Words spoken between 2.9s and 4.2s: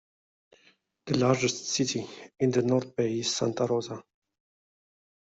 Bay is Santa Rosa.